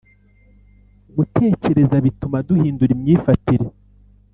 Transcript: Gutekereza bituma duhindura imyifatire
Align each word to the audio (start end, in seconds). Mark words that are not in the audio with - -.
Gutekereza 1.15 1.95
bituma 2.05 2.37
duhindura 2.47 2.91
imyifatire 2.97 3.65